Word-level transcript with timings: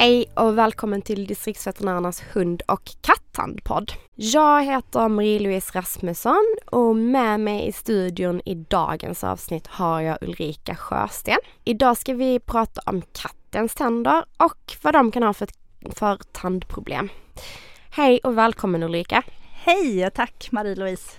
Hej 0.00 0.26
och 0.34 0.58
välkommen 0.58 1.02
till 1.02 1.26
distriktsveterinärernas 1.26 2.22
hund 2.32 2.62
och 2.66 2.90
kattandpodd. 3.00 3.92
Jag 4.14 4.64
heter 4.64 5.08
Marie-Louise 5.08 5.78
Rasmusson 5.78 6.56
och 6.66 6.96
med 6.96 7.40
mig 7.40 7.66
i 7.66 7.72
studion 7.72 8.40
i 8.44 8.54
dagens 8.54 9.24
avsnitt 9.24 9.66
har 9.66 10.00
jag 10.00 10.18
Ulrika 10.20 10.74
Sjösten. 10.74 11.38
Idag 11.64 11.96
ska 11.96 12.14
vi 12.14 12.40
prata 12.40 12.80
om 12.86 13.02
kattens 13.12 13.74
tänder 13.74 14.24
och 14.36 14.76
vad 14.82 14.94
de 14.94 15.10
kan 15.10 15.22
ha 15.22 15.32
för, 15.32 15.48
för 15.94 16.18
tandproblem. 16.32 17.08
Hej 17.90 18.20
och 18.24 18.38
välkommen 18.38 18.82
Ulrika! 18.82 19.22
Hej 19.52 20.06
och 20.06 20.14
tack 20.14 20.48
Marie-Louise! 20.50 21.10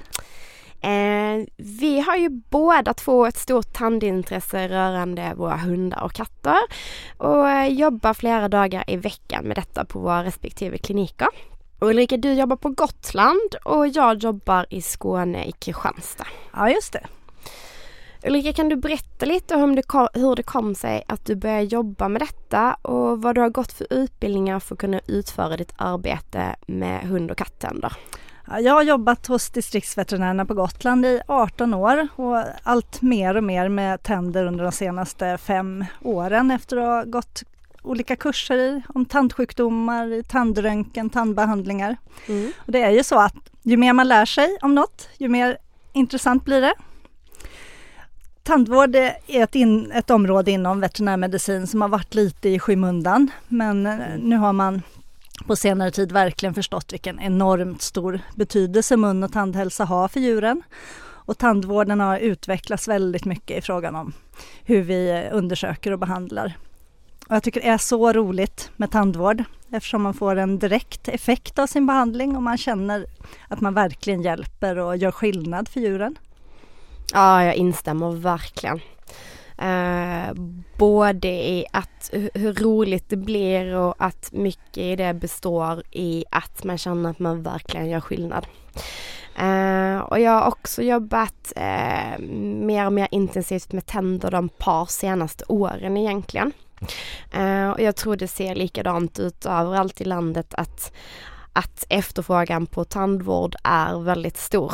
Eh, 0.82 1.46
vi 1.58 2.00
har 2.00 2.16
ju 2.16 2.30
båda 2.30 2.94
två 2.94 3.26
ett 3.26 3.38
stort 3.38 3.74
tandintresse 3.74 4.68
rörande 4.68 5.34
våra 5.36 5.58
hundar 5.58 6.04
och 6.04 6.14
katter 6.14 6.58
och 7.18 7.50
eh, 7.50 7.68
jobbar 7.68 8.14
flera 8.14 8.50
dagar 8.50 8.84
i 8.88 8.98
veckan 8.98 9.46
med 9.46 9.58
detta 9.58 9.86
på 9.86 10.00
våra 10.00 10.24
respektive 10.24 10.78
kliniker. 10.78 11.28
Ulrika, 11.82 12.18
du 12.18 12.34
jobbar 12.34 12.56
på 12.56 12.70
Gotland 12.70 13.56
och 13.66 13.88
jag 13.88 14.18
jobbar 14.18 14.66
i 14.70 14.82
Skåne 14.82 15.46
i 15.46 15.52
Kristianstad. 15.52 16.28
Ja, 16.54 16.70
just 16.70 16.94
det. 16.94 17.08
Ulrika, 18.24 18.54
kan 18.54 18.70
du 18.70 18.76
berätta 18.76 19.26
lite 19.26 19.56
om 19.56 19.76
det, 19.76 19.84
hur 20.14 20.36
det 20.36 20.44
kom 20.44 20.76
sig 20.76 21.04
att 21.08 21.26
du 21.26 21.36
började 21.36 21.64
jobba 21.64 22.10
med 22.10 22.22
detta 22.22 22.74
och 22.74 23.22
vad 23.22 23.36
du 23.36 23.42
har 23.42 23.50
gått 23.50 23.72
för 23.72 23.88
utbildningar 23.90 24.60
för 24.60 24.76
att 24.76 24.80
kunna 24.80 25.00
utföra 25.08 25.58
ditt 25.58 25.74
arbete 25.78 26.56
med 26.68 27.02
hund 27.02 27.32
och 27.32 27.38
kattänder? 27.38 27.94
Jag 28.58 28.74
har 28.74 28.84
jobbat 28.84 29.28
hos 29.28 29.50
distriktsveterinärerna 29.50 30.46
på 30.46 30.54
Gotland 30.54 31.06
i 31.06 31.22
18 31.28 31.74
år 31.74 32.08
och 32.16 32.44
allt 32.64 33.02
mer 33.02 33.38
och 33.38 33.44
mer 33.44 33.70
med 33.70 34.04
tänder 34.04 34.46
under 34.46 34.64
de 34.64 34.72
senaste 34.72 35.38
fem 35.38 35.86
åren 36.02 36.52
efter 36.52 36.78
att 36.78 36.84
ha 36.84 37.04
gått 37.04 37.44
olika 37.82 38.16
kurser 38.16 38.82
om 38.90 39.06
tandsjukdomar, 39.06 40.24
tandröntgen, 40.24 41.10
tandbehandlingar. 41.10 41.98
Mm. 42.28 42.52
Och 42.66 42.72
det 42.72 42.82
är 42.82 42.90
ju 42.90 43.04
så 43.04 43.20
att 43.20 43.36
ju 43.64 43.78
mer 43.78 43.94
man 43.94 44.08
lär 44.08 44.26
sig 44.26 44.58
om 44.62 44.76
något, 44.76 45.10
ju 45.18 45.28
mer 45.28 45.58
intressant 45.94 46.46
blir 46.46 46.62
det. 46.62 46.74
Tandvård 48.44 48.96
är 48.96 49.18
ett, 49.28 49.56
in, 49.56 49.92
ett 49.92 50.10
område 50.10 50.52
inom 50.52 50.80
veterinärmedicin 50.80 51.68
som 51.68 51.82
har 51.82 51.90
varit 51.90 52.16
lite 52.16 52.50
i 52.50 52.60
skymundan 52.60 53.32
men 53.48 53.84
nu 54.18 54.38
har 54.38 54.54
man 54.54 54.82
på 55.48 55.56
senare 55.56 55.92
tid 55.92 56.12
verkligen 56.12 56.54
förstått 56.54 56.94
vilken 56.94 57.20
enormt 57.20 57.82
stor 57.82 58.20
betydelse 58.36 58.98
mun 58.98 59.24
och 59.24 59.34
tandhälsa 59.34 59.86
har 59.86 60.08
för 60.08 60.20
djuren. 60.20 60.64
Och 61.30 61.38
tandvården 61.38 62.00
har 62.00 62.18
utvecklats 62.18 62.88
väldigt 62.88 63.26
mycket 63.26 63.58
i 63.58 63.62
frågan 63.62 63.96
om 63.96 64.14
hur 64.64 64.82
vi 64.82 65.30
undersöker 65.32 65.92
och 65.92 66.00
behandlar. 66.00 66.58
Och 67.30 67.36
jag 67.36 67.44
tycker 67.44 67.62
det 67.62 67.68
är 67.68 67.78
så 67.78 68.14
roligt 68.14 68.72
med 68.76 68.92
tandvård 68.92 69.44
eftersom 69.72 70.02
man 70.02 70.14
får 70.14 70.36
en 70.36 70.60
direkt 70.60 71.08
effekt 71.08 71.60
av 71.60 71.68
sin 71.68 71.86
behandling 71.88 72.36
och 72.36 72.44
man 72.44 72.58
känner 72.58 73.06
att 73.48 73.62
man 73.62 73.74
verkligen 73.74 74.22
hjälper 74.22 74.78
och 74.78 74.98
gör 74.98 75.12
skillnad 75.12 75.70
för 75.70 75.80
djuren. 75.80 76.18
Ja, 77.14 77.44
jag 77.44 77.56
instämmer 77.56 78.12
verkligen. 78.12 78.80
Eh, 79.62 80.34
både 80.78 81.28
i 81.28 81.66
att 81.72 82.10
hur 82.34 82.54
roligt 82.54 83.10
det 83.10 83.18
blir 83.18 83.76
och 83.76 83.96
att 83.98 84.32
mycket 84.32 84.78
i 84.78 84.96
det 84.96 85.14
består 85.14 85.84
i 85.92 86.26
att 86.32 86.64
man 86.64 86.78
känner 86.78 87.10
att 87.10 87.20
man 87.20 87.44
verkligen 87.44 87.90
gör 87.90 88.00
skillnad. 88.00 88.48
Uh, 89.42 90.00
och 90.00 90.20
jag 90.20 90.32
har 90.32 90.48
också 90.48 90.82
jobbat 90.82 91.54
uh, 91.58 92.26
mer 92.66 92.86
och 92.86 92.94
mer 92.94 93.08
intensivt 93.12 93.72
med 93.72 93.86
tänder 93.86 94.32
de 94.32 94.50
par 94.50 94.86
senaste 94.86 95.44
åren 95.48 95.98
egentligen. 95.98 96.52
Uh, 97.38 97.70
och 97.70 97.82
jag 97.82 97.96
tror 97.96 98.16
det 98.16 98.28
ser 98.28 98.56
likadant 98.56 99.20
ut 99.20 99.46
överallt 99.46 100.02
i 100.02 100.06
landet 100.06 100.54
att, 100.54 100.94
att 101.54 101.86
efterfrågan 101.90 102.66
på 102.66 102.84
tandvård 102.84 103.56
är 103.64 104.04
väldigt 104.04 104.38
stor. 104.38 104.74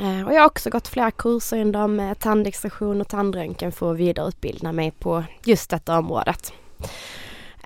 Eh, 0.00 0.26
och 0.26 0.34
jag 0.34 0.40
har 0.40 0.46
också 0.46 0.70
gått 0.70 0.88
flera 0.88 1.10
kurser 1.10 1.56
inom 1.56 2.00
eh, 2.00 2.14
tandextraktion 2.14 3.00
och 3.00 3.08
tandröntgen 3.08 3.72
för 3.72 3.92
att 3.92 3.98
vidareutbilda 3.98 4.72
mig 4.72 4.90
på 4.90 5.24
just 5.44 5.70
detta 5.70 5.98
området. 5.98 6.52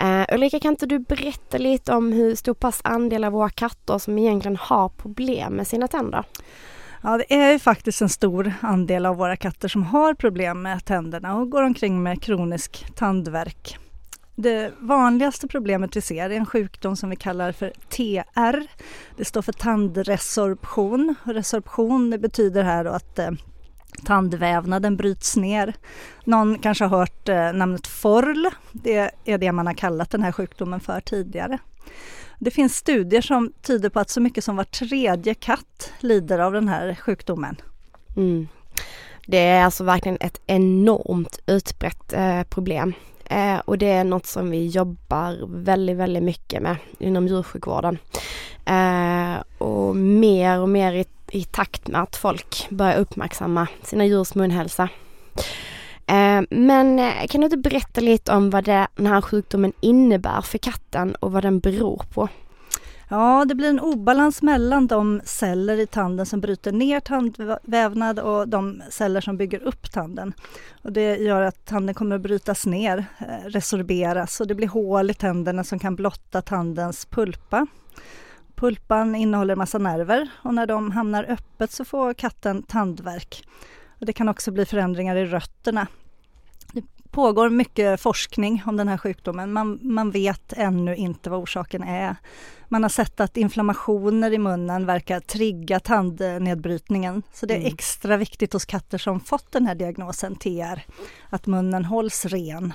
Uh, 0.03 0.35
Ulrika, 0.35 0.61
kan 0.61 0.71
inte 0.73 0.87
du 0.87 0.99
berätta 0.99 1.59
lite 1.59 1.93
om 1.93 2.13
hur 2.13 2.35
stor 2.35 2.55
pass 2.55 2.81
andel 2.85 3.25
av 3.25 3.33
våra 3.33 3.51
katter 3.51 3.99
som 3.99 4.19
egentligen 4.19 4.57
har 4.57 4.89
problem 4.89 5.53
med 5.53 5.67
sina 5.67 5.89
tänder? 5.89 6.25
Ja, 7.03 7.17
det 7.17 7.35
är 7.35 7.53
ju 7.53 7.59
faktiskt 7.59 8.03
en 8.03 8.09
stor 8.09 8.53
andel 8.61 9.07
av 9.07 9.17
våra 9.17 9.37
katter 9.37 9.69
som 9.69 9.83
har 9.83 10.15
problem 10.15 10.63
med 10.63 10.85
tänderna 10.85 11.37
och 11.37 11.51
går 11.51 11.63
omkring 11.63 12.03
med 12.03 12.23
kronisk 12.23 12.87
tandvärk. 12.95 13.79
Det 14.43 14.73
vanligaste 14.79 15.49
problemet 15.49 15.97
vi 15.97 16.01
ser 16.01 16.31
är 16.31 16.37
en 16.37 16.47
sjukdom 16.47 16.97
som 16.97 17.11
vi 17.11 17.17
kallar 17.17 17.53
för 17.53 17.73
TR. 17.89 18.67
Det 19.17 19.25
står 19.25 19.43
för 19.43 19.53
tandresorption. 19.53 21.15
Resorption 21.25 22.11
betyder 22.11 22.63
här 22.63 22.85
att 22.85 23.19
eh, 23.19 23.31
tandvävnaden 24.05 24.97
bryts 24.97 25.37
ner. 25.37 25.75
Någon 26.25 26.59
kanske 26.59 26.85
har 26.85 26.99
hört 26.99 27.29
eh, 27.29 27.53
namnet 27.53 27.87
FORL. 27.87 28.49
Det 28.73 29.11
är 29.25 29.39
det 29.39 29.53
man 29.53 29.67
har 29.67 29.75
kallat 29.75 30.11
den 30.11 30.23
här 30.23 30.33
sjukdomen 30.33 30.81
för 30.81 31.01
tidigare. 31.01 31.59
Det 32.39 32.51
finns 32.51 32.77
studier 32.77 33.21
som 33.21 33.53
tyder 33.63 33.89
på 33.89 34.01
att 34.01 34.11
så 34.11 34.21
mycket 34.21 34.45
som 34.45 34.57
var 34.57 34.65
tredje 34.65 35.35
katt 35.35 35.93
lider 35.99 36.39
av 36.39 36.53
den 36.53 36.69
här 36.69 36.95
sjukdomen. 36.95 37.57
Mm. 38.17 38.49
Det 39.27 39.39
är 39.39 39.65
alltså 39.65 39.85
verkligen 39.85 40.19
ett 40.21 40.41
enormt 40.47 41.39
utbrett 41.47 42.13
eh, 42.13 42.43
problem. 42.43 42.95
Eh, 43.33 43.59
och 43.65 43.79
det 43.79 43.91
är 43.91 44.05
något 44.05 44.27
som 44.27 44.51
vi 44.51 44.67
jobbar 44.67 45.39
väldigt, 45.47 45.97
väldigt 45.97 46.23
mycket 46.23 46.63
med 46.63 46.77
inom 46.99 47.29
djursjukvården. 47.29 47.99
Eh, 48.65 49.43
och 49.59 49.97
mer 49.97 50.61
och 50.61 50.69
mer 50.69 50.93
i, 50.93 51.05
i, 51.31 51.45
takt 51.45 51.89
med 51.89 52.03
att 52.03 52.17
folk 52.17 52.67
börjar 52.71 52.97
uppmärksamma 52.97 53.67
sina 53.83 54.07
djurs 54.07 54.35
munhälsa. 54.35 54.89
Eh, 56.07 56.43
men 56.51 56.99
eh, 56.99 57.27
kan 57.29 57.41
du 57.41 57.45
inte 57.45 57.57
berätta 57.57 58.01
lite 58.01 58.33
om 58.33 58.51
vad 58.51 58.65
det, 58.65 58.87
den 58.97 59.07
här 59.07 59.21
sjukdomen 59.21 59.73
innebär 59.81 60.41
för 60.41 60.59
katten 60.59 61.15
och 61.15 61.33
vad 61.33 61.43
den 61.43 61.59
beror 61.59 62.03
på? 62.15 62.29
Ja, 63.13 63.45
det 63.45 63.55
blir 63.55 63.69
en 63.69 63.81
obalans 63.81 64.43
mellan 64.43 64.87
de 64.87 65.21
celler 65.25 65.81
i 65.81 65.87
tanden 65.87 66.27
som 66.27 66.41
bryter 66.41 66.73
ner 66.73 67.01
tandvävnad 67.01 68.19
och 68.19 68.49
de 68.49 68.83
celler 68.91 69.21
som 69.21 69.37
bygger 69.37 69.63
upp 69.63 69.93
tanden. 69.93 70.33
Och 70.83 70.93
det 70.93 71.17
gör 71.17 71.43
att 71.43 71.65
tanden 71.65 71.95
kommer 71.95 72.17
att 72.17 72.23
brytas 72.23 72.67
ner, 72.67 73.05
eh, 73.19 73.49
resorberas 73.49 74.41
och 74.41 74.47
det 74.47 74.55
blir 74.55 74.69
hål 74.69 75.11
i 75.11 75.15
tänderna 75.15 75.65
som 75.65 75.79
kan 75.79 75.97
blotta 75.97 76.43
tandens 76.43 77.07
pulpa. 77.07 77.67
Pulpan 78.55 79.15
innehåller 79.15 79.57
massa 79.57 79.79
nerver 79.79 80.29
och 80.43 80.55
när 80.55 80.67
de 80.67 80.91
hamnar 80.91 81.25
öppet 81.29 81.71
så 81.71 81.85
får 81.85 82.15
katten 82.15 82.63
tandvärk. 82.63 83.49
Och 84.01 84.07
det 84.07 84.13
kan 84.13 84.29
också 84.29 84.51
bli 84.51 84.67
förändringar 84.67 85.17
i 85.17 85.27
rötterna 85.27 85.87
pågår 87.13 87.49
mycket 87.49 88.01
forskning 88.01 88.63
om 88.67 88.77
den 88.77 88.89
här 88.89 88.99
sjukdomen. 88.99 89.53
Man, 89.53 89.79
man 89.83 90.11
vet 90.11 90.53
ännu 90.53 90.97
inte 90.97 91.31
vad 91.31 91.41
orsaken 91.41 91.83
är. 91.83 92.17
Man 92.69 92.83
har 92.83 92.91
sett 92.91 93.21
att 93.21 93.37
inflammationer 93.37 94.33
i 94.33 94.39
munnen 94.39 94.87
verkar 94.87 95.21
trigga 95.21 95.81
tandnedbrytningen. 95.81 97.23
Så 97.33 97.47
det 97.47 97.55
är 97.55 97.59
mm. 97.59 97.75
extra 97.75 98.17
viktigt 98.17 98.53
hos 98.53 98.65
katter 98.65 98.99
som 98.99 99.21
fått 99.21 99.53
den 99.53 99.67
här 99.67 99.75
diagnosen 99.75 100.37
TR, 100.37 100.81
att 101.31 101.47
munnen 101.47 101.85
hålls 101.85 102.25
ren. 102.25 102.73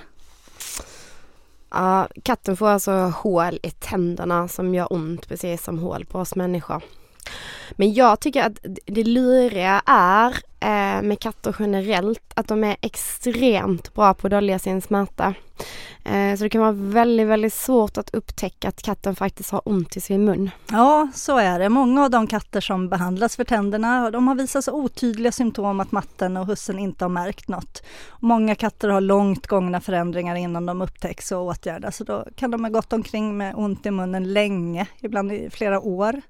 Ja, 1.70 2.08
katten 2.22 2.56
får 2.56 2.68
alltså 2.68 2.92
hål 2.92 3.58
i 3.62 3.70
tänderna 3.70 4.48
som 4.48 4.74
gör 4.74 4.92
ont 4.92 5.28
precis 5.28 5.62
som 5.62 5.78
hål 5.78 6.04
på 6.04 6.18
oss 6.18 6.36
människor. 6.36 6.82
Men 7.70 7.94
jag 7.94 8.20
tycker 8.20 8.42
att 8.42 8.58
det 8.86 9.04
luriga 9.04 9.82
är 9.86 10.30
eh, 10.60 11.02
med 11.02 11.20
katter 11.20 11.56
generellt 11.58 12.32
att 12.34 12.48
de 12.48 12.64
är 12.64 12.76
extremt 12.80 13.94
bra 13.94 14.14
på 14.14 14.26
att 14.26 14.30
dölja 14.30 14.58
sin 14.58 14.82
smärta. 14.82 15.34
Eh, 16.04 16.36
så 16.36 16.44
det 16.44 16.50
kan 16.50 16.60
vara 16.60 16.72
väldigt, 16.72 17.26
väldigt 17.26 17.54
svårt 17.54 17.98
att 17.98 18.14
upptäcka 18.14 18.68
att 18.68 18.82
katten 18.82 19.16
faktiskt 19.16 19.50
har 19.50 19.62
ont 19.64 19.96
i 19.96 20.00
sin 20.00 20.24
mun. 20.24 20.50
Ja, 20.70 21.08
så 21.14 21.38
är 21.38 21.58
det. 21.58 21.68
Många 21.68 22.04
av 22.04 22.10
de 22.10 22.26
katter 22.26 22.60
som 22.60 22.88
behandlas 22.88 23.36
för 23.36 23.44
tänderna, 23.44 24.10
de 24.10 24.28
har 24.28 24.34
visat 24.34 24.64
så 24.64 24.72
otydliga 24.72 25.32
symptom 25.32 25.80
att 25.80 25.92
matten 25.92 26.36
och 26.36 26.46
hussen 26.46 26.78
inte 26.78 27.04
har 27.04 27.10
märkt 27.10 27.48
något. 27.48 27.82
Många 28.20 28.54
katter 28.54 28.88
har 28.88 29.00
långt 29.00 29.46
gångna 29.46 29.80
förändringar 29.80 30.36
innan 30.36 30.66
de 30.66 30.82
upptäcks 30.82 31.32
och 31.32 31.46
åtgärdas, 31.46 31.96
så 31.96 32.04
då 32.04 32.24
kan 32.36 32.50
de 32.50 32.64
ha 32.64 32.70
gått 32.70 32.92
omkring 32.92 33.36
med 33.36 33.54
ont 33.56 33.86
i 33.86 33.90
munnen 33.90 34.32
länge, 34.32 34.86
ibland 35.00 35.32
i 35.32 35.50
flera 35.50 35.80
år. 35.80 36.20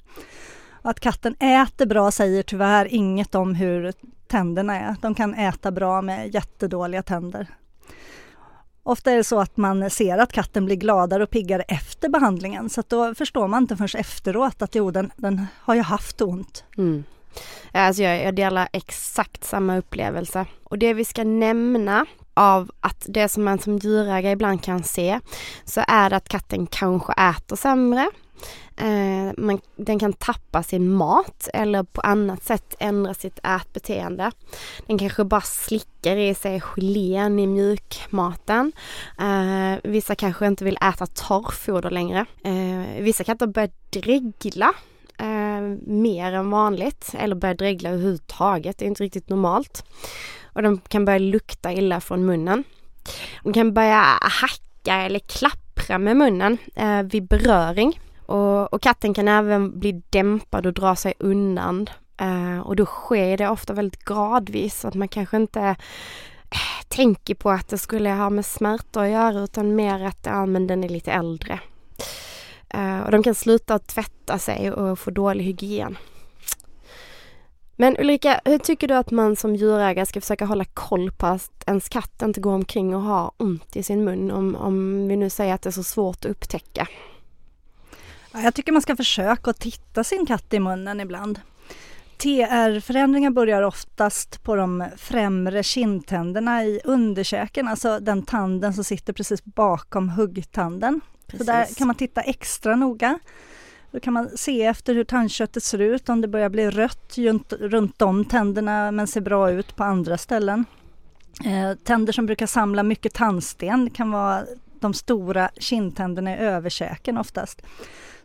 Att 0.88 1.00
katten 1.00 1.34
äter 1.40 1.86
bra 1.86 2.10
säger 2.10 2.42
tyvärr 2.42 2.94
inget 2.94 3.34
om 3.34 3.54
hur 3.54 3.92
tänderna 4.26 4.76
är. 4.76 4.96
De 5.02 5.14
kan 5.14 5.34
äta 5.34 5.70
bra 5.70 6.02
med 6.02 6.34
jättedåliga 6.34 7.02
tänder. 7.02 7.46
Ofta 8.82 9.10
är 9.12 9.16
det 9.16 9.24
så 9.24 9.40
att 9.40 9.56
man 9.56 9.90
ser 9.90 10.18
att 10.18 10.32
katten 10.32 10.64
blir 10.64 10.76
gladare 10.76 11.22
och 11.22 11.30
piggare 11.30 11.62
efter 11.62 12.08
behandlingen 12.08 12.68
så 12.70 12.82
då 12.88 13.14
förstår 13.14 13.48
man 13.48 13.62
inte 13.62 13.76
förrän 13.76 14.00
efteråt 14.00 14.62
att 14.62 14.74
jo, 14.74 14.90
den, 14.90 15.12
den 15.16 15.46
har 15.54 15.74
ju 15.74 15.82
haft 15.82 16.20
ont. 16.20 16.64
Mm. 16.76 17.04
Alltså 17.72 18.02
jag, 18.02 18.24
jag 18.24 18.34
delar 18.34 18.68
exakt 18.72 19.44
samma 19.44 19.76
upplevelse. 19.78 20.46
Och 20.64 20.78
det 20.78 20.94
vi 20.94 21.04
ska 21.04 21.24
nämna 21.24 22.06
av 22.38 22.70
att 22.80 23.06
det 23.08 23.28
som 23.28 23.44
man 23.44 23.58
som 23.58 23.78
djurägare 23.78 24.32
ibland 24.32 24.64
kan 24.64 24.82
se 24.82 25.20
så 25.64 25.84
är 25.88 26.10
det 26.10 26.16
att 26.16 26.28
katten 26.28 26.66
kanske 26.66 27.12
äter 27.12 27.56
sämre. 27.56 28.10
Eh, 28.76 29.32
man, 29.36 29.60
den 29.76 29.98
kan 29.98 30.12
tappa 30.12 30.62
sin 30.62 30.92
mat 30.92 31.48
eller 31.54 31.82
på 31.82 32.00
annat 32.00 32.44
sätt 32.44 32.74
ändra 32.78 33.14
sitt 33.14 33.38
ätbeteende. 33.38 34.32
Den 34.86 34.98
kanske 34.98 35.24
bara 35.24 35.40
slickar 35.40 36.16
i 36.16 36.34
sig 36.34 36.60
gelén 36.60 37.38
i 37.38 37.46
mjukmaten. 37.46 38.72
Eh, 39.20 39.90
vissa 39.90 40.14
kanske 40.14 40.46
inte 40.46 40.64
vill 40.64 40.78
äta 40.82 41.06
torrfoder 41.06 41.90
längre. 41.90 42.26
Eh, 42.44 43.02
vissa 43.02 43.24
katter 43.24 43.46
börjar 43.46 43.70
dregla 43.90 44.72
eh, 45.18 45.60
mer 45.86 46.32
än 46.32 46.50
vanligt 46.50 47.14
eller 47.18 47.36
börjar 47.36 47.54
dregla 47.54 47.90
överhuvudtaget. 47.90 48.78
Det 48.78 48.84
är 48.84 48.88
inte 48.88 49.04
riktigt 49.04 49.28
normalt. 49.28 49.84
Och 50.58 50.62
de 50.62 50.80
kan 50.88 51.04
börja 51.04 51.18
lukta 51.18 51.72
illa 51.72 52.00
från 52.00 52.26
munnen. 52.26 52.64
De 53.42 53.52
kan 53.52 53.74
börja 53.74 54.02
hacka 54.20 54.94
eller 54.94 55.18
klappra 55.18 55.98
med 55.98 56.16
munnen 56.16 56.58
eh, 56.74 57.02
vid 57.02 57.28
beröring. 57.28 58.00
Och, 58.26 58.72
och, 58.72 58.82
katten 58.82 59.14
kan 59.14 59.28
även 59.28 59.78
bli 59.78 60.02
dämpad 60.10 60.66
och 60.66 60.72
dra 60.72 60.96
sig 60.96 61.14
undan. 61.18 61.88
Eh, 62.20 62.60
och 62.60 62.76
då 62.76 62.86
sker 62.86 63.36
det 63.36 63.48
ofta 63.48 63.72
väldigt 63.72 64.04
gradvis 64.04 64.80
så 64.80 64.88
att 64.88 64.94
man 64.94 65.08
kanske 65.08 65.36
inte 65.36 65.60
eh, 65.60 66.86
tänker 66.88 67.34
på 67.34 67.50
att 67.50 67.68
det 67.68 67.78
skulle 67.78 68.10
ha 68.10 68.30
med 68.30 68.46
smärta 68.46 69.00
att 69.00 69.10
göra 69.10 69.40
utan 69.40 69.74
mer 69.74 70.04
att 70.04 70.26
ja, 70.26 70.46
men 70.46 70.66
den 70.66 70.84
är 70.84 70.88
lite 70.88 71.12
äldre. 71.12 71.60
Eh, 72.68 73.00
och 73.00 73.10
de 73.10 73.22
kan 73.22 73.34
sluta 73.34 73.78
tvätta 73.78 74.38
sig 74.38 74.72
och 74.72 74.98
få 74.98 75.10
dålig 75.10 75.44
hygien. 75.44 75.96
Men 77.80 77.96
Ulrika, 77.98 78.40
hur 78.44 78.58
tycker 78.58 78.88
du 78.88 78.94
att 78.94 79.10
man 79.10 79.36
som 79.36 79.56
djurägare 79.56 80.06
ska 80.06 80.20
försöka 80.20 80.44
hålla 80.44 80.64
koll 80.64 81.12
på 81.12 81.26
att 81.26 81.64
ens 81.66 81.88
katt 81.88 82.22
inte 82.22 82.40
går 82.40 82.52
omkring 82.52 82.94
och 82.94 83.02
har 83.02 83.32
ont 83.36 83.76
i 83.76 83.82
sin 83.82 84.04
mun 84.04 84.30
om, 84.30 84.56
om 84.56 85.08
vi 85.08 85.16
nu 85.16 85.30
säger 85.30 85.54
att 85.54 85.62
det 85.62 85.68
är 85.68 85.72
så 85.72 85.82
svårt 85.82 86.24
att 86.24 86.30
upptäcka? 86.30 86.88
Jag 88.32 88.54
tycker 88.54 88.72
man 88.72 88.82
ska 88.82 88.96
försöka 88.96 89.50
att 89.50 89.60
titta 89.60 90.04
sin 90.04 90.26
katt 90.26 90.54
i 90.54 90.60
munnen 90.60 91.00
ibland. 91.00 91.40
TR-förändringar 92.16 93.30
börjar 93.30 93.62
oftast 93.62 94.42
på 94.42 94.56
de 94.56 94.84
främre 94.96 95.62
kindtänderna 95.62 96.64
i 96.64 96.80
underkäken, 96.84 97.68
alltså 97.68 98.00
den 98.00 98.22
tanden 98.22 98.74
som 98.74 98.84
sitter 98.84 99.12
precis 99.12 99.44
bakom 99.44 100.08
huggtanden. 100.08 101.00
Precis. 101.26 101.46
Så 101.46 101.52
där 101.52 101.74
kan 101.74 101.86
man 101.86 101.96
titta 101.96 102.20
extra 102.20 102.76
noga. 102.76 103.18
Då 103.90 104.00
kan 104.00 104.12
man 104.12 104.28
se 104.36 104.62
efter 104.64 104.94
hur 104.94 105.04
tandköttet 105.04 105.62
ser 105.62 105.78
ut, 105.78 106.08
om 106.08 106.20
det 106.20 106.28
börjar 106.28 106.48
bli 106.48 106.70
rött 106.70 107.18
runt, 107.60 108.02
om 108.02 108.24
tänderna 108.24 108.90
men 108.90 109.06
ser 109.06 109.20
bra 109.20 109.50
ut 109.50 109.76
på 109.76 109.84
andra 109.84 110.18
ställen. 110.18 110.64
Eh, 111.44 111.78
tänder 111.84 112.12
som 112.12 112.26
brukar 112.26 112.46
samla 112.46 112.82
mycket 112.82 113.14
tandsten 113.14 113.90
kan 113.90 114.10
vara 114.10 114.44
de 114.80 114.94
stora 114.94 115.50
kindtänderna 115.56 116.36
i 116.36 116.38
överkäken 116.38 117.18
oftast. 117.18 117.62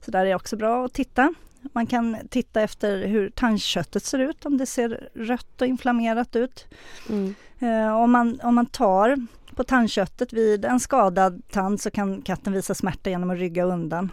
Så 0.05 0.11
där 0.11 0.25
är 0.25 0.35
också 0.35 0.55
bra 0.55 0.85
att 0.85 0.93
titta. 0.93 1.33
Man 1.73 1.87
kan 1.87 2.17
titta 2.29 2.61
efter 2.61 3.07
hur 3.07 3.29
tandköttet 3.29 4.03
ser 4.03 4.19
ut, 4.19 4.45
om 4.45 4.57
det 4.57 4.65
ser 4.65 5.09
rött 5.13 5.61
och 5.61 5.67
inflammerat 5.67 6.35
ut. 6.35 6.65
Mm. 7.09 7.35
Eh, 7.59 7.95
om, 7.95 8.11
man, 8.11 8.39
om 8.43 8.55
man 8.55 8.65
tar 8.65 9.27
på 9.55 9.63
tandköttet 9.63 10.33
vid 10.33 10.65
en 10.65 10.79
skadad 10.79 11.41
tand 11.51 11.81
så 11.81 11.91
kan 11.91 12.21
katten 12.21 12.53
visa 12.53 12.75
smärta 12.75 13.09
genom 13.09 13.29
att 13.29 13.37
rygga 13.37 13.63
undan. 13.63 14.09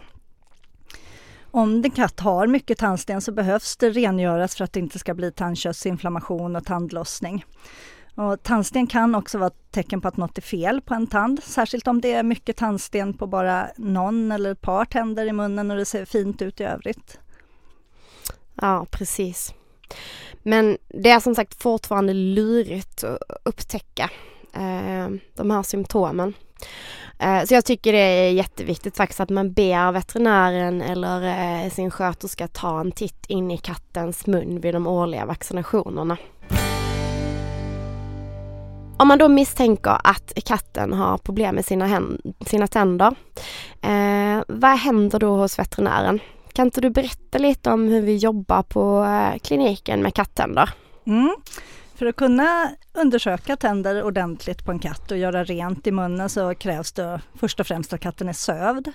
Om 1.50 1.84
en 1.84 1.90
katt 1.90 2.20
har 2.20 2.46
mycket 2.46 2.78
tandsten 2.78 3.20
så 3.20 3.32
behövs 3.32 3.76
det 3.76 3.90
rengöras 3.90 4.56
för 4.56 4.64
att 4.64 4.72
det 4.72 4.80
inte 4.80 4.98
ska 4.98 5.14
bli 5.14 5.32
tandköttsinflammation 5.32 6.56
och 6.56 6.64
tandlossning. 6.64 7.44
Och 8.14 8.42
tandsten 8.42 8.86
kan 8.86 9.14
också 9.14 9.38
vara 9.38 9.46
ett 9.46 9.70
tecken 9.70 10.00
på 10.00 10.08
att 10.08 10.16
något 10.16 10.38
är 10.38 10.42
fel 10.42 10.80
på 10.80 10.94
en 10.94 11.06
tand, 11.06 11.42
särskilt 11.42 11.86
om 11.88 12.00
det 12.00 12.12
är 12.12 12.22
mycket 12.22 12.56
tandsten 12.56 13.14
på 13.14 13.26
bara 13.26 13.68
någon 13.76 14.32
eller 14.32 14.52
ett 14.52 14.60
par 14.60 14.84
tänder 14.84 15.26
i 15.26 15.32
munnen 15.32 15.70
och 15.70 15.76
det 15.76 15.84
ser 15.84 16.04
fint 16.04 16.42
ut 16.42 16.60
i 16.60 16.64
övrigt. 16.64 17.18
Ja, 18.54 18.86
precis. 18.90 19.54
Men 20.42 20.78
det 20.88 21.10
är 21.10 21.20
som 21.20 21.34
sagt 21.34 21.62
fortfarande 21.62 22.12
lurigt 22.14 23.04
att 23.04 23.18
upptäcka 23.42 24.10
eh, 24.54 25.08
de 25.34 25.50
här 25.50 25.62
symptomen. 25.62 26.34
Eh, 27.18 27.44
så 27.44 27.54
jag 27.54 27.64
tycker 27.64 27.92
det 27.92 27.98
är 27.98 28.30
jätteviktigt 28.30 28.96
faktiskt 28.96 29.20
att 29.20 29.30
man 29.30 29.52
ber 29.52 29.92
veterinären 29.92 30.82
eller 30.82 31.22
eh, 31.64 31.70
sin 31.70 31.90
sköterska 31.90 32.48
ta 32.48 32.80
en 32.80 32.92
titt 32.92 33.26
in 33.28 33.50
i 33.50 33.58
kattens 33.58 34.26
mun 34.26 34.60
vid 34.60 34.74
de 34.74 34.86
årliga 34.86 35.26
vaccinationerna. 35.26 36.16
Om 38.98 39.08
man 39.08 39.18
då 39.18 39.28
misstänker 39.28 39.98
att 40.04 40.32
katten 40.44 40.92
har 40.92 41.18
problem 41.18 41.54
med 41.54 41.64
sina, 41.64 42.02
sina 42.46 42.66
tänder, 42.66 43.14
eh, 43.82 44.42
vad 44.48 44.78
händer 44.78 45.18
då 45.18 45.36
hos 45.36 45.58
veterinären? 45.58 46.20
Kan 46.52 46.66
inte 46.66 46.80
du 46.80 46.90
berätta 46.90 47.38
lite 47.38 47.70
om 47.70 47.88
hur 47.88 48.02
vi 48.02 48.16
jobbar 48.16 48.62
på 48.62 49.04
eh, 49.04 49.38
kliniken 49.38 50.02
med 50.02 50.14
kattänder? 50.14 50.70
Mm. 51.06 51.34
För 52.00 52.06
att 52.06 52.16
kunna 52.16 52.70
undersöka 52.92 53.56
tänder 53.56 54.02
ordentligt 54.02 54.64
på 54.64 54.72
en 54.72 54.78
katt 54.78 55.10
och 55.10 55.18
göra 55.18 55.44
rent 55.44 55.86
i 55.86 55.92
munnen 55.92 56.28
så 56.28 56.54
krävs 56.54 56.92
det 56.92 57.20
först 57.34 57.60
och 57.60 57.66
främst 57.66 57.92
att 57.92 58.00
katten 58.00 58.28
är 58.28 58.32
sövd. 58.32 58.92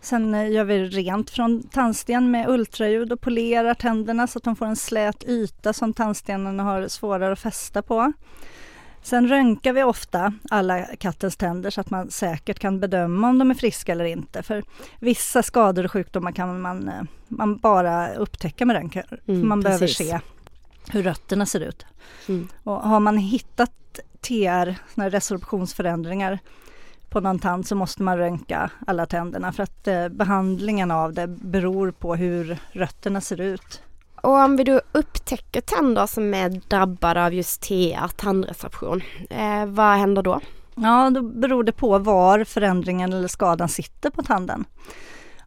Sen 0.00 0.34
eh, 0.34 0.50
gör 0.50 0.64
vi 0.64 0.84
rent 0.84 1.30
från 1.30 1.62
tandsten 1.62 2.30
med 2.30 2.48
ultraljud 2.48 3.12
och 3.12 3.20
polerar 3.20 3.74
tänderna 3.74 4.26
så 4.26 4.38
att 4.38 4.44
de 4.44 4.56
får 4.56 4.66
en 4.66 4.76
slät 4.76 5.24
yta 5.24 5.72
som 5.72 5.92
tandstenarna 5.92 6.62
har 6.62 6.88
svårare 6.88 7.32
att 7.32 7.38
fästa 7.38 7.82
på. 7.82 8.12
Sen 9.02 9.28
röntgar 9.28 9.72
vi 9.72 9.82
ofta 9.82 10.32
alla 10.50 10.82
kattens 10.82 11.36
tänder 11.36 11.70
så 11.70 11.80
att 11.80 11.90
man 11.90 12.10
säkert 12.10 12.58
kan 12.58 12.80
bedöma 12.80 13.28
om 13.28 13.38
de 13.38 13.50
är 13.50 13.54
friska 13.54 13.92
eller 13.92 14.04
inte. 14.04 14.42
För 14.42 14.64
vissa 14.98 15.42
skador 15.42 15.84
och 15.84 15.92
sjukdomar 15.92 16.32
kan 16.32 16.60
man, 16.60 16.88
eh, 16.88 17.02
man 17.28 17.56
bara 17.56 18.14
upptäcka 18.14 18.66
med 18.66 18.76
röntgen. 18.76 19.04
Mm, 19.28 19.48
man 19.48 19.62
precis. 19.62 19.98
behöver 19.98 20.20
se 20.20 20.26
hur 20.90 21.02
rötterna 21.02 21.46
ser 21.46 21.60
ut. 21.60 21.86
Mm. 22.28 22.48
Och 22.64 22.74
har 22.74 23.00
man 23.00 23.16
hittat 23.16 24.00
TR, 24.20 24.74
resorptionsförändringar 25.10 26.38
på 27.08 27.20
någon 27.20 27.38
tand 27.38 27.66
så 27.66 27.74
måste 27.74 28.02
man 28.02 28.18
röntga 28.18 28.70
alla 28.86 29.06
tänderna 29.06 29.52
för 29.52 29.62
att 29.62 29.88
eh, 29.88 30.08
behandlingen 30.08 30.90
av 30.90 31.12
det 31.12 31.26
beror 31.26 31.90
på 31.90 32.14
hur 32.14 32.58
rötterna 32.72 33.20
ser 33.20 33.40
ut. 33.40 33.82
Och 34.22 34.32
om 34.32 34.56
vi 34.56 34.64
då 34.64 34.80
upptäcker 34.92 35.60
tänder 35.60 36.06
som 36.06 36.34
är 36.34 36.48
drabbade 36.48 37.24
av 37.24 37.34
just 37.34 37.62
TR, 37.62 38.08
tandresorption, 38.16 39.02
eh, 39.30 39.66
vad 39.66 39.98
händer 39.98 40.22
då? 40.22 40.40
Ja, 40.74 41.10
då 41.10 41.22
beror 41.22 41.64
det 41.64 41.72
på 41.72 41.98
var 41.98 42.44
förändringen 42.44 43.12
eller 43.12 43.28
skadan 43.28 43.68
sitter 43.68 44.10
på 44.10 44.22
tanden. 44.22 44.64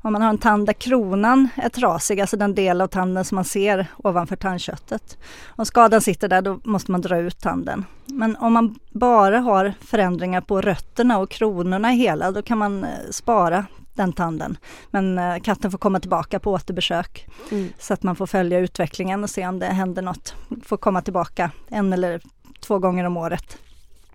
Om 0.03 0.13
man 0.13 0.21
har 0.21 0.29
en 0.29 0.37
tand 0.37 0.65
där 0.65 0.73
kronan 0.73 1.49
är 1.55 1.69
trasig, 1.69 2.21
alltså 2.21 2.37
den 2.37 2.55
del 2.55 2.81
av 2.81 2.87
tanden 2.87 3.25
som 3.25 3.35
man 3.35 3.45
ser 3.45 3.87
ovanför 3.97 4.35
tandköttet. 4.35 5.17
Om 5.47 5.65
skadan 5.65 6.01
sitter 6.01 6.27
där 6.27 6.41
då 6.41 6.59
måste 6.63 6.91
man 6.91 7.01
dra 7.01 7.17
ut 7.17 7.39
tanden. 7.39 7.85
Men 8.05 8.35
om 8.35 8.53
man 8.53 8.79
bara 8.89 9.39
har 9.39 9.73
förändringar 9.81 10.41
på 10.41 10.61
rötterna 10.61 11.19
och 11.19 11.29
kronorna 11.29 11.89
hela 11.89 12.31
då 12.31 12.41
kan 12.41 12.57
man 12.57 12.83
eh, 12.83 12.89
spara 13.11 13.65
den 13.93 14.13
tanden. 14.13 14.57
Men 14.89 15.17
eh, 15.17 15.39
katten 15.39 15.71
får 15.71 15.77
komma 15.77 15.99
tillbaka 15.99 16.39
på 16.39 16.51
återbesök 16.51 17.27
mm. 17.51 17.69
så 17.79 17.93
att 17.93 18.03
man 18.03 18.15
får 18.15 18.27
följa 18.27 18.59
utvecklingen 18.59 19.23
och 19.23 19.29
se 19.29 19.47
om 19.47 19.59
det 19.59 19.65
händer 19.65 20.01
något. 20.01 20.35
Får 20.63 20.77
komma 20.77 21.01
tillbaka 21.01 21.51
en 21.67 21.93
eller 21.93 22.21
två 22.59 22.79
gånger 22.79 23.03
om 23.03 23.17
året. 23.17 23.57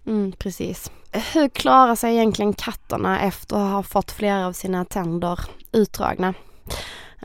Mm, 0.07 0.33
precis. 0.33 0.91
Hur 1.35 1.49
klarar 1.49 1.95
sig 1.95 2.15
egentligen 2.15 2.53
katterna 2.53 3.21
efter 3.21 3.57
att 3.57 3.73
ha 3.73 3.83
fått 3.83 4.11
flera 4.11 4.47
av 4.47 4.53
sina 4.53 4.85
tänder 4.85 5.41
utdragna? 5.73 6.35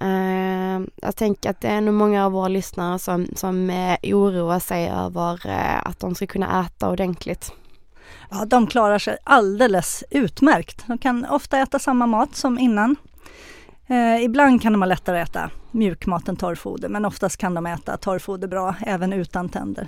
Uh, 0.01 0.87
jag 0.95 1.15
tänker 1.15 1.49
att 1.49 1.61
det 1.61 1.67
är 1.67 1.81
nog 1.81 1.93
många 1.93 2.25
av 2.25 2.31
våra 2.31 2.47
lyssnare 2.47 2.99
som, 2.99 3.27
som 3.35 3.69
uh, 3.69 4.13
oroar 4.15 4.59
sig 4.59 4.89
över 4.89 5.47
uh, 5.47 5.87
att 5.87 5.99
de 5.99 6.15
ska 6.15 6.27
kunna 6.27 6.65
äta 6.65 6.89
ordentligt. 6.89 7.53
Ja, 8.29 8.45
de 8.45 8.67
klarar 8.67 8.99
sig 8.99 9.17
alldeles 9.23 10.03
utmärkt. 10.09 10.87
De 10.87 10.97
kan 10.97 11.25
ofta 11.25 11.59
äta 11.59 11.79
samma 11.79 12.07
mat 12.07 12.35
som 12.35 12.59
innan. 12.59 12.95
Ibland 14.21 14.61
kan 14.61 14.73
de 14.73 14.81
ha 14.81 14.87
lättare 14.87 15.21
att 15.21 15.29
äta 15.29 15.49
mjukmat 15.71 16.29
än 16.29 16.35
torrfoder 16.35 16.89
men 16.89 17.05
oftast 17.05 17.37
kan 17.37 17.53
de 17.53 17.65
äta 17.65 17.97
torrfoder 17.97 18.47
bra 18.47 18.75
även 18.85 19.13
utan 19.13 19.49
tänder. 19.49 19.87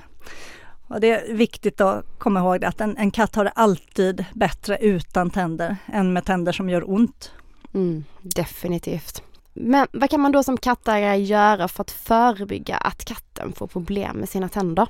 Och 0.93 0.99
det 0.99 1.11
är 1.11 1.33
viktigt 1.33 1.81
att 1.81 2.05
komma 2.17 2.39
ihåg 2.39 2.65
att 2.65 2.81
en, 2.81 2.97
en 2.97 3.11
katt 3.11 3.35
har 3.35 3.43
det 3.43 3.49
alltid 3.49 4.25
bättre 4.33 4.77
utan 4.77 5.29
tänder 5.29 5.77
än 5.85 6.13
med 6.13 6.25
tänder 6.25 6.51
som 6.51 6.69
gör 6.69 6.89
ont. 6.89 7.31
Mm, 7.73 8.03
definitivt. 8.21 9.23
Men 9.53 9.87
vad 9.91 10.09
kan 10.09 10.21
man 10.21 10.31
då 10.31 10.43
som 10.43 10.57
kattägare 10.57 11.17
göra 11.17 11.67
för 11.67 11.81
att 11.81 11.91
förebygga 11.91 12.77
att 12.77 13.05
katten 13.05 13.53
får 13.53 13.67
problem 13.67 14.17
med 14.17 14.29
sina 14.29 14.49
tänder? 14.49 14.87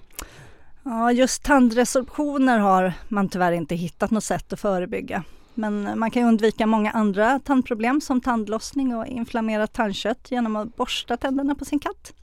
Ja, 0.83 1.11
just 1.11 1.43
tandresorptioner 1.43 2.59
har 2.59 2.93
man 3.07 3.29
tyvärr 3.29 3.51
inte 3.51 3.75
hittat 3.75 4.11
något 4.11 4.23
sätt 4.23 4.53
att 4.53 4.59
förebygga. 4.59 5.23
Men 5.53 5.99
man 5.99 6.11
kan 6.11 6.23
undvika 6.23 6.65
många 6.65 6.91
andra 6.91 7.39
tandproblem 7.39 8.01
som 8.01 8.21
tandlossning 8.21 8.95
och 8.95 9.07
inflammerat 9.07 9.73
tandkött 9.73 10.31
genom 10.31 10.55
att 10.55 10.75
borsta 10.75 11.17
tänderna 11.17 11.55
på 11.55 11.65
sin 11.65 11.79
katt. 11.79 12.13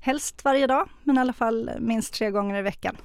Helst 0.00 0.44
varje 0.44 0.66
dag, 0.66 0.88
men 1.02 1.16
i 1.16 1.20
alla 1.20 1.32
fall 1.32 1.70
minst 1.78 2.14
tre 2.14 2.30
gånger 2.30 2.58
i 2.58 2.62
veckan. 2.62 2.96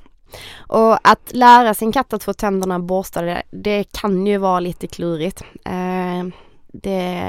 Och 0.57 1.09
att 1.09 1.33
lära 1.33 1.73
sin 1.73 1.91
katt 1.91 2.13
att 2.13 2.23
få 2.23 2.33
tänderna 2.33 2.79
borstade, 2.79 3.43
det 3.49 3.83
kan 3.83 4.27
ju 4.27 4.37
vara 4.37 4.59
lite 4.59 4.87
klurigt. 4.87 5.43
Eh, 5.65 6.27
det 6.67 7.23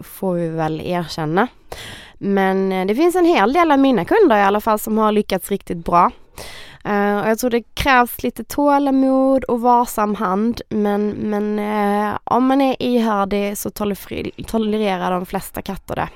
får 0.00 0.34
vi 0.34 0.48
väl 0.48 0.80
erkänna. 0.80 1.48
Men 2.18 2.72
eh, 2.72 2.86
det 2.86 2.94
finns 2.94 3.16
en 3.16 3.24
hel 3.24 3.52
del 3.52 3.72
av 3.72 3.78
mina 3.78 4.04
kunder 4.04 4.36
i 4.36 4.42
alla 4.42 4.60
fall 4.60 4.78
som 4.78 4.98
har 4.98 5.12
lyckats 5.12 5.50
riktigt 5.50 5.84
bra. 5.84 6.10
Eh, 6.84 7.18
och 7.20 7.28
jag 7.28 7.38
tror 7.38 7.50
det 7.50 7.62
krävs 7.74 8.22
lite 8.22 8.44
tålamod 8.44 9.44
och 9.44 9.60
varsam 9.60 10.14
hand 10.14 10.60
men, 10.68 11.08
men 11.08 11.58
eh, 11.58 12.18
om 12.24 12.46
man 12.46 12.60
är 12.60 12.82
ihärdig 12.82 13.58
så 13.58 13.70
tolererar 13.70 15.10
de 15.10 15.26
flesta 15.26 15.62
katter 15.62 15.96
det. 15.96 16.08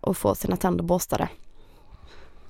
Och 0.00 0.16
får 0.16 0.34
sina 0.34 0.56
tänder 0.56 0.84
borstade. 0.84 1.28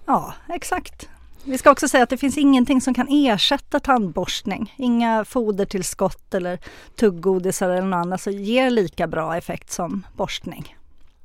Ja, 0.06 0.34
exakt. 0.48 1.08
Vi 1.46 1.58
ska 1.58 1.70
också 1.70 1.88
säga 1.88 2.02
att 2.02 2.10
det 2.10 2.16
finns 2.16 2.38
ingenting 2.38 2.80
som 2.80 2.94
kan 2.94 3.08
ersätta 3.10 3.80
tandborstning. 3.80 4.74
Inga 4.76 5.24
fodertillskott 5.24 6.34
eller 6.34 6.58
tuggodisar 6.96 7.70
eller 7.70 7.86
något 7.86 8.06
annat 8.06 8.20
som 8.20 8.32
ger 8.32 8.70
lika 8.70 9.06
bra 9.06 9.36
effekt 9.36 9.72
som 9.72 10.06
borstning. 10.16 10.76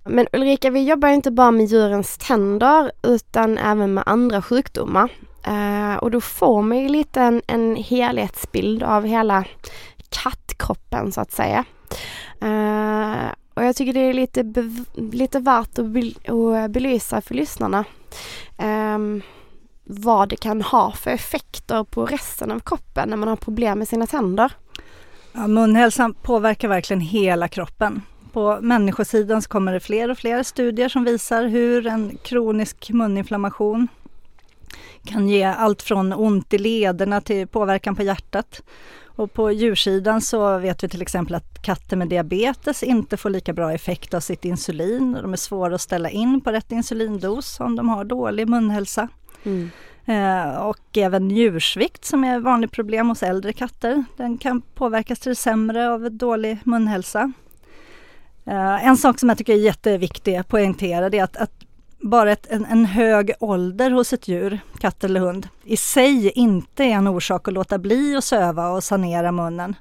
Men 0.03 0.27
Ulrika, 0.33 0.69
vi 0.69 0.83
jobbar 0.83 1.09
inte 1.09 1.31
bara 1.31 1.51
med 1.51 1.65
djurens 1.65 2.17
tänder 2.17 2.91
utan 3.03 3.57
även 3.57 3.93
med 3.93 4.03
andra 4.05 4.41
sjukdomar. 4.41 5.11
Uh, 5.47 5.95
och 5.95 6.11
då 6.11 6.21
får 6.21 6.61
man 6.61 6.77
ju 6.77 6.89
lite 6.89 7.21
en, 7.21 7.41
en 7.47 7.75
helhetsbild 7.75 8.83
av 8.83 9.05
hela 9.05 9.45
kattkroppen 10.09 11.11
så 11.11 11.21
att 11.21 11.31
säga. 11.31 11.65
Uh, 12.43 13.31
och 13.53 13.63
jag 13.63 13.75
tycker 13.75 13.93
det 13.93 13.99
är 13.99 14.13
lite, 14.13 14.43
lite 14.95 15.39
värt 15.39 15.79
att, 15.79 15.85
be 15.85 16.11
att 16.63 16.71
belysa 16.71 17.21
för 17.21 17.35
lyssnarna 17.35 17.85
um, 18.57 19.21
vad 19.91 20.29
det 20.29 20.35
kan 20.35 20.61
ha 20.61 20.91
för 20.91 21.11
effekter 21.11 21.83
på 21.83 22.05
resten 22.05 22.51
av 22.51 22.59
kroppen 22.59 23.09
när 23.09 23.17
man 23.17 23.29
har 23.29 23.35
problem 23.35 23.79
med 23.79 23.87
sina 23.87 24.07
tänder. 24.07 24.51
Ja, 25.33 25.47
munhälsan 25.47 26.13
påverkar 26.13 26.67
verkligen 26.67 27.01
hela 27.01 27.47
kroppen. 27.47 28.01
På 28.33 28.59
människosidan 28.61 29.41
så 29.41 29.49
kommer 29.49 29.73
det 29.73 29.79
fler 29.79 30.11
och 30.11 30.17
fler 30.17 30.43
studier 30.43 30.89
som 30.89 31.03
visar 31.03 31.45
hur 31.45 31.87
en 31.87 32.17
kronisk 32.23 32.89
muninflammation 32.89 33.87
kan 35.05 35.29
ge 35.29 35.43
allt 35.43 35.81
från 35.81 36.13
ont 36.13 36.53
i 36.53 36.57
lederna 36.57 37.21
till 37.21 37.47
påverkan 37.47 37.95
på 37.95 38.03
hjärtat. 38.03 38.61
Och 39.05 39.33
på 39.33 39.51
djursidan 39.51 40.21
så 40.21 40.57
vet 40.57 40.83
vi 40.83 40.89
till 40.89 41.01
exempel 41.01 41.35
att 41.35 41.61
katter 41.61 41.97
med 41.97 42.07
diabetes 42.07 42.83
inte 42.83 43.17
får 43.17 43.29
lika 43.29 43.53
bra 43.53 43.73
effekt 43.73 44.13
av 44.13 44.19
sitt 44.19 44.45
insulin. 44.45 45.17
De 45.21 45.33
är 45.33 45.37
svåra 45.37 45.75
att 45.75 45.81
ställa 45.81 46.09
in 46.09 46.41
på 46.41 46.51
rätt 46.51 46.71
insulindos 46.71 47.59
om 47.59 47.75
de 47.75 47.89
har 47.89 48.03
dålig 48.03 48.49
munhälsa. 48.49 49.07
Mm. 49.43 49.69
Eh, 50.05 50.55
och 50.55 50.97
även 50.97 51.27
njursvikt 51.27 52.05
som 52.05 52.23
är 52.23 52.37
ett 52.37 52.43
vanligt 52.43 52.71
problem 52.71 53.09
hos 53.09 53.23
äldre 53.23 53.53
katter. 53.53 54.03
Den 54.17 54.37
kan 54.37 54.61
påverkas 54.61 55.19
till 55.19 55.29
det 55.29 55.35
sämre 55.35 55.89
av 55.89 56.11
dålig 56.11 56.57
munhälsa. 56.63 57.31
Eh, 58.45 58.87
en 58.87 58.97
sak 58.97 59.19
som 59.19 59.29
jag 59.29 59.37
tycker 59.37 59.53
är 59.53 59.57
jätteviktig 59.57 60.35
att 60.35 60.47
poängtera 60.47 61.09
det 61.09 61.19
är 61.19 61.23
att, 61.23 61.37
att 61.37 61.51
bara 62.01 62.31
ett, 62.31 62.47
en, 62.51 62.65
en, 62.65 62.85
hög 62.85 63.31
ålder 63.39 63.91
hos 63.91 64.13
ett 64.13 64.27
djur, 64.27 64.59
katt 64.79 65.03
eller 65.03 65.19
hund, 65.19 65.47
i 65.63 65.77
sig 65.77 66.29
inte 66.29 66.83
är 66.83 66.89
en 66.89 67.07
orsak 67.07 67.47
att 67.47 67.53
låta 67.53 67.77
bli 67.77 68.15
att 68.15 68.23
söva 68.23 68.69
och 68.69 68.83
sanera 68.83 69.31
munnen. 69.31 69.75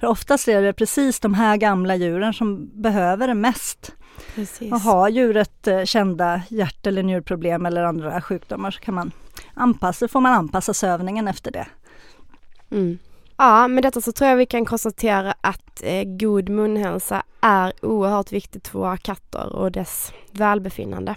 För 0.00 0.06
oftast 0.06 0.48
är 0.48 0.62
det 0.62 0.72
precis 0.72 1.20
de 1.20 1.34
här 1.34 1.56
gamla 1.56 1.96
djuren 1.96 2.32
som 2.32 2.70
behöver 2.82 3.28
det 3.28 3.34
mest. 3.34 3.92
Precis. 4.34 4.72
Och 4.72 4.80
har 4.80 5.08
djuret 5.08 5.66
eh, 5.66 5.84
kända 5.84 6.42
hjärt 6.48 6.86
eller 6.86 7.02
njurproblem 7.02 7.66
eller 7.66 7.82
andra 7.82 8.20
sjukdomar 8.20 8.70
så 8.70 8.80
kan 8.80 8.94
man 8.94 9.12
anpassa, 9.54 10.08
får 10.08 10.20
man 10.20 10.32
anpassa 10.32 10.74
sövningen 10.74 11.28
efter 11.28 11.50
det. 11.50 11.66
Mm. 12.70 12.98
Ja, 13.36 13.68
med 13.68 13.82
detta 13.82 14.00
så 14.00 14.12
tror 14.12 14.30
jag 14.30 14.36
vi 14.36 14.46
kan 14.46 14.64
konstatera 14.64 15.34
att 15.40 15.82
eh, 15.82 16.04
god 16.04 16.48
munhälsa 16.48 17.22
är 17.40 17.72
oerhört 17.82 18.32
viktigt 18.32 18.68
för 18.68 18.78
våra 18.78 18.96
katter 18.96 19.52
och 19.52 19.72
dess 19.72 20.12
välbefinnande. 20.32 21.14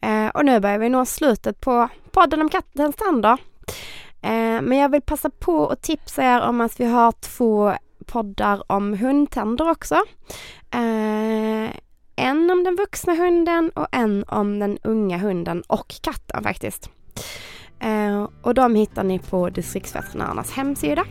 Eh, 0.00 0.28
och 0.28 0.44
nu 0.44 0.60
börjar 0.60 0.78
vi 0.78 0.88
nå 0.88 1.06
slutet 1.06 1.60
på 1.60 1.88
podden 2.10 2.40
om 2.40 2.48
kattens 2.48 2.96
tänder. 2.96 3.38
Eh, 4.22 4.62
men 4.62 4.72
jag 4.72 4.88
vill 4.88 5.02
passa 5.02 5.30
på 5.30 5.68
att 5.68 5.82
tipsa 5.82 6.22
er 6.22 6.40
om 6.40 6.60
att 6.60 6.80
vi 6.80 6.84
har 6.84 7.12
två 7.12 7.74
poddar 8.08 8.72
om 8.72 8.94
hundtänder 8.98 9.70
också. 9.70 9.94
Eh, 10.70 11.70
en 12.16 12.50
om 12.50 12.64
den 12.64 12.76
vuxna 12.76 13.14
hunden 13.14 13.70
och 13.70 13.86
en 13.92 14.24
om 14.28 14.58
den 14.58 14.78
unga 14.82 15.18
hunden 15.18 15.62
och 15.66 15.94
katten 16.02 16.42
faktiskt. 16.42 16.90
Eh, 17.80 18.28
och 18.42 18.54
de 18.54 18.74
hittar 18.74 19.04
ni 19.04 19.18
på 19.18 19.50
distriktsveterinärernas 19.50 20.50
hemsida. 20.50 21.04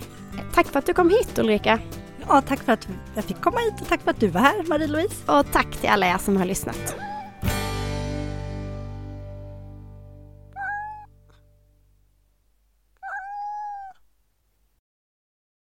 Tack 0.54 0.68
för 0.68 0.80
att 0.80 0.86
du 0.86 0.94
kom 0.94 1.10
hit 1.10 1.39
Ulrika. 1.39 1.80
Ja, 2.27 2.42
tack 2.42 2.60
för 2.60 2.74
att 2.74 2.88
jag 3.16 3.24
fick 3.24 3.42
komma 3.42 3.60
hit 3.60 3.82
och 3.82 3.88
tack 3.88 4.01
för 4.01 4.12
att 4.12 4.20
du 4.20 4.27
var 4.27 4.42
här 4.42 4.63
Marie-Louise. 4.63 5.39
Och 5.39 5.51
tack 5.51 5.75
till 5.75 5.89
alla 5.89 6.08
er 6.08 6.18
som 6.18 6.38
har 6.38 6.46
lyssnat. 6.46 6.96